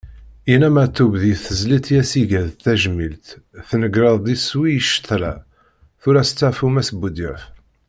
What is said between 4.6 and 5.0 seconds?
i